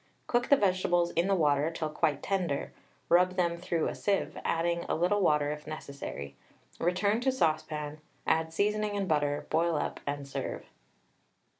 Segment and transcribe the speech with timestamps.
[0.25, 2.73] Cook the vegetables in the water till quite tender,
[3.07, 6.35] rub them through a sieve, adding a little water if necessary;
[6.79, 10.65] return to saucepan, add seasoning and butter, boil up and serve.